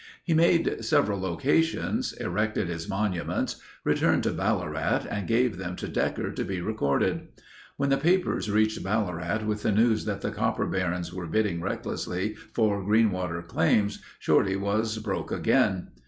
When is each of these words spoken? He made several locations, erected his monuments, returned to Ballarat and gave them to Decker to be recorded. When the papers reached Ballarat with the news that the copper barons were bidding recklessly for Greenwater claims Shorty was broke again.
He 0.23 0.33
made 0.33 0.83
several 0.83 1.19
locations, 1.19 2.11
erected 2.13 2.69
his 2.69 2.89
monuments, 2.89 3.57
returned 3.85 4.23
to 4.23 4.33
Ballarat 4.33 5.05
and 5.11 5.27
gave 5.27 5.57
them 5.57 5.75
to 5.75 5.87
Decker 5.87 6.31
to 6.31 6.43
be 6.43 6.59
recorded. 6.59 7.27
When 7.77 7.91
the 7.91 7.97
papers 7.99 8.49
reached 8.49 8.83
Ballarat 8.83 9.45
with 9.45 9.61
the 9.61 9.71
news 9.71 10.05
that 10.05 10.21
the 10.21 10.31
copper 10.31 10.65
barons 10.65 11.13
were 11.13 11.27
bidding 11.27 11.61
recklessly 11.61 12.33
for 12.33 12.83
Greenwater 12.83 13.43
claims 13.47 14.01
Shorty 14.17 14.55
was 14.55 14.97
broke 14.97 15.31
again. 15.31 15.89